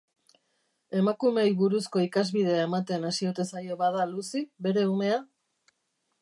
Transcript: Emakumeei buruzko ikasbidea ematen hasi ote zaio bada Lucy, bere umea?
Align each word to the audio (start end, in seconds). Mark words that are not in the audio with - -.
Emakumeei 1.01 1.51
buruzko 1.59 2.01
ikasbidea 2.05 2.63
ematen 2.69 3.05
hasi 3.11 3.29
ote 3.33 3.47
zaio 3.51 3.79
bada 3.83 4.09
Lucy, 4.15 4.43
bere 4.69 4.87
umea? 4.95 5.21